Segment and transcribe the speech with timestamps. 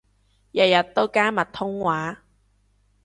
[0.03, 0.05] 日日
[0.95, 2.23] 都加密通話